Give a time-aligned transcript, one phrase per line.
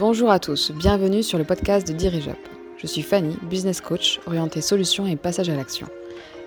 [0.00, 2.38] Bonjour à tous, bienvenue sur le podcast de DirigeUp.
[2.78, 5.88] Je suis Fanny, business coach orientée solutions et passage à l'action.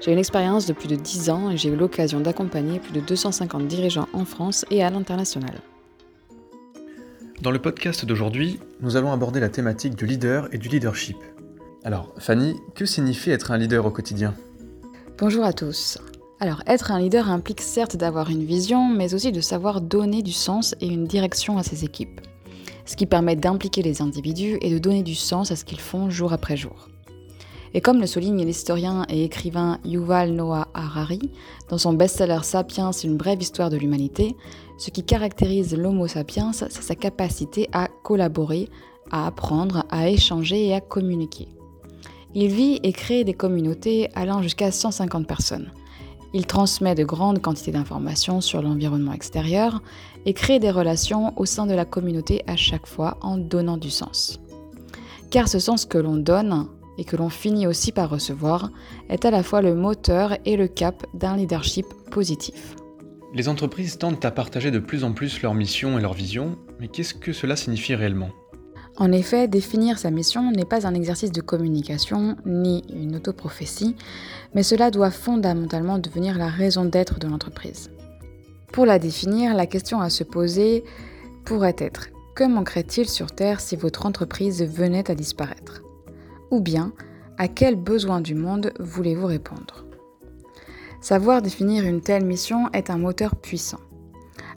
[0.02, 3.00] J'ai une expérience de plus de 10 ans et j'ai eu l'occasion d'accompagner plus de
[3.02, 5.54] 250 dirigeants en France et à l'international.
[7.44, 11.18] Dans le podcast d'aujourd'hui, nous allons aborder la thématique du leader et du leadership.
[11.84, 14.34] Alors, Fanny, que signifie être un leader au quotidien?
[15.20, 16.00] Bonjour à tous.
[16.40, 20.34] Alors, être un leader implique certes d'avoir une vision, mais aussi de savoir donner du
[20.34, 22.20] sens et une direction à ses équipes.
[22.86, 26.10] Ce qui permet d'impliquer les individus et de donner du sens à ce qu'ils font
[26.10, 26.90] jour après jour.
[27.74, 31.32] Et comme le souligne l'historien et écrivain Yuval Noah Harari
[31.70, 34.36] dans son best-seller Sapiens, une brève histoire de l'humanité,
[34.78, 38.70] ce qui caractérise l'Homo sapiens, c'est sa capacité à collaborer,
[39.12, 41.48] à apprendre, à échanger et à communiquer.
[42.36, 45.72] Il vit et crée des communautés allant jusqu'à 150 personnes.
[46.34, 49.84] Il transmet de grandes quantités d'informations sur l'environnement extérieur
[50.26, 53.92] et crée des relations au sein de la communauté à chaque fois en donnant du
[53.92, 54.40] sens.
[55.30, 58.72] Car ce sens que l'on donne et que l'on finit aussi par recevoir
[59.10, 62.76] est à la fois le moteur et le cap d'un leadership positif.
[63.34, 66.88] Les entreprises tendent à partager de plus en plus leur mission et leur vision, mais
[66.88, 68.30] qu'est-ce que cela signifie réellement?
[68.98, 73.96] En effet, définir sa mission n'est pas un exercice de communication ni une autoprophétie,
[74.54, 77.90] mais cela doit fondamentalement devenir la raison d'être de l'entreprise.
[78.72, 80.84] Pour la définir, la question à se poser
[81.44, 85.84] pourrait être que manquerait-il sur Terre si votre entreprise venait à disparaître?
[86.52, 86.94] Ou bien
[87.38, 89.86] à quel besoin du monde voulez-vous répondre?
[91.02, 93.80] Savoir définir une telle mission est un moteur puissant.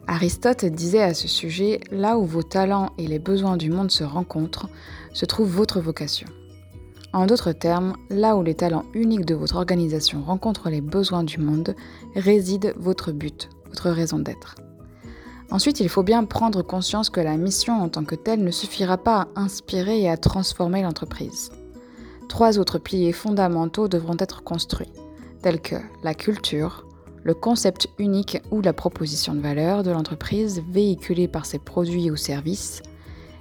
[0.07, 4.05] Aristote disait à ce sujet, là où vos talents et les besoins du monde se
[4.05, 4.69] rencontrent,
[5.13, 6.29] se trouve votre vocation.
[7.13, 11.39] En d'autres termes, là où les talents uniques de votre organisation rencontrent les besoins du
[11.39, 11.75] monde,
[12.15, 14.55] réside votre but, votre raison d'être.
[15.51, 18.99] Ensuite, il faut bien prendre conscience que la mission en tant que telle ne suffira
[18.99, 21.51] pas à inspirer et à transformer l'entreprise
[22.27, 24.93] trois autres piliers fondamentaux devront être construits,
[25.43, 26.86] tels que la culture,
[27.27, 32.15] le concept unique ou la proposition de valeur de l'entreprise véhiculée par ses produits ou
[32.15, 32.83] services,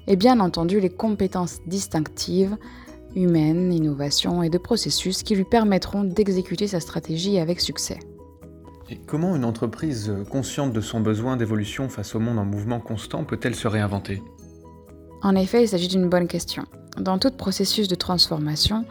[0.07, 2.57] et bien entendu les compétences distinctives,
[3.15, 7.99] humaines, innovation et de processus qui lui permettront d'exécuter sa stratégie avec succès.
[8.89, 13.23] Et comment une entreprise consciente de son besoin d'évolution face au monde en mouvement constant
[13.23, 14.23] peut-elle se réinventer?
[15.21, 16.65] En effet, il s'agit d'une bonne question.
[16.99, 18.83] Dans tout processus de transformation,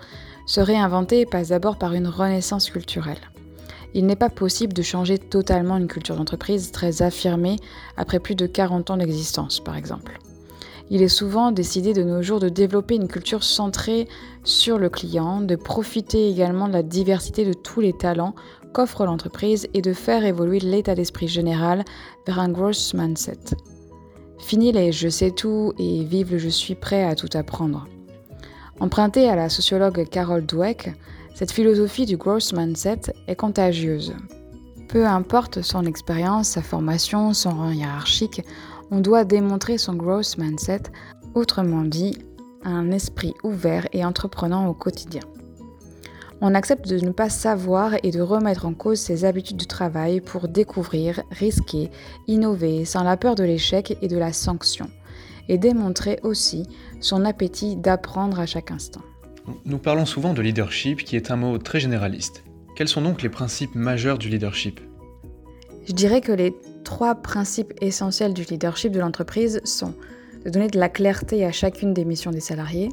[0.47, 3.19] se réinventer passe d'abord par une renaissance culturelle.
[3.95, 7.57] Il n'est pas possible de changer totalement une culture d'entreprise très affirmée
[7.97, 10.19] après plus de 40 ans d'existence, par exemple.
[10.91, 14.07] Il est souvent décidé de nos jours de développer une culture centrée
[14.43, 18.35] sur le client, de profiter également de la diversité de tous les talents
[18.75, 21.85] qu'offre l'entreprise et de faire évoluer l'état d'esprit général
[22.27, 23.57] vers un growth mindset.
[24.39, 27.87] Fini les je sais tout et vive le je suis prêt à tout apprendre.
[28.81, 30.93] Empruntée à la sociologue Carol Dweck,
[31.35, 34.15] cette philosophie du growth mindset est contagieuse.
[34.89, 38.43] Peu importe son expérience, sa formation, son rang hiérarchique,
[38.93, 40.83] on doit démontrer son growth mindset,
[41.35, 42.17] autrement dit,
[42.63, 45.23] un esprit ouvert et entreprenant au quotidien.
[46.41, 50.21] On accepte de ne pas savoir et de remettre en cause ses habitudes de travail
[50.21, 51.91] pour découvrir, risquer,
[52.29, 54.89] innover sans la peur de l'échec et de la sanction
[55.49, 56.67] et démontrer aussi
[57.01, 59.03] son appétit d'apprendre à chaque instant.
[59.65, 62.45] Nous parlons souvent de leadership qui est un mot très généraliste.
[62.77, 64.81] Quels sont donc les principes majeurs du leadership?
[65.87, 69.95] Je dirais que les trois principes essentiels du leadership de l'entreprise sont
[70.45, 72.91] de donner de la clarté à chacune des missions des salariés,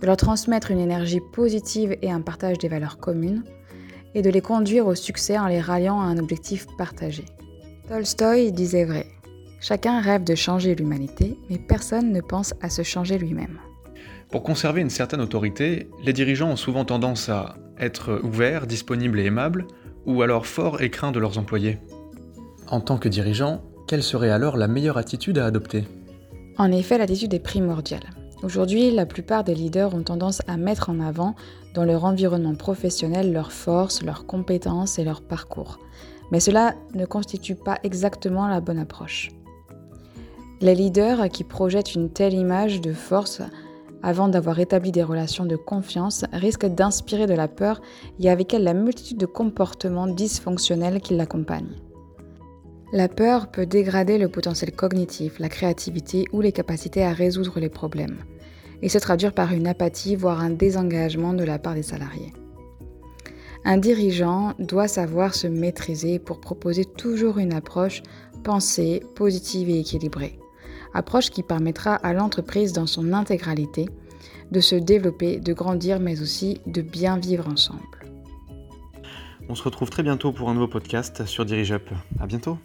[0.00, 3.44] de leur transmettre une énergie positive et un partage des valeurs communes,
[4.14, 7.24] et de les conduire au succès en les ralliant à un objectif partagé.
[7.88, 9.06] Tolstoï disait vrai,
[9.60, 13.58] Chacun rêve de changer l'humanité, mais personne ne pense à se changer lui-même.
[14.30, 19.24] Pour conserver une certaine autorité, les dirigeants ont souvent tendance à être ouverts, disponibles et
[19.24, 19.66] aimables,
[20.04, 21.78] ou alors forts et craints de leurs employés.
[22.66, 25.84] En tant que dirigeant, quelle serait alors la meilleure attitude à adopter?
[26.58, 28.02] En effet, l'attitude est primordiale.
[28.42, 31.34] Aujourd'hui, la plupart des leaders ont tendance à mettre en avant
[31.74, 35.78] dans leur environnement professionnel leurs forces, leurs compétences et leur parcours.
[36.30, 39.30] Mais cela ne constitue pas exactement la bonne approche.
[40.60, 43.40] Les leaders qui projettent une telle image de force
[44.02, 47.80] avant d'avoir établi des relations de confiance risquent d'inspirer de la peur
[48.20, 51.76] et avec elle la multitude de comportements dysfonctionnels qui l'accompagnent.
[52.92, 57.68] La peur peut dégrader le potentiel cognitif, la créativité ou les capacités à résoudre les
[57.68, 58.18] problèmes,
[58.80, 62.32] et se traduire par une apathie, voire un désengagement de la part des salariés.
[63.64, 68.02] Un dirigeant doit savoir se maîtriser pour proposer toujours une approche
[68.42, 70.38] pensée, positive et équilibrée
[70.94, 73.88] approche qui permettra à l'entreprise dans son intégralité
[74.50, 77.80] de se développer, de grandir, mais aussi de bien vivre ensemble.
[79.48, 81.90] On se retrouve très bientôt pour un nouveau podcast sur DirigeUp.
[82.20, 82.58] À bientôt.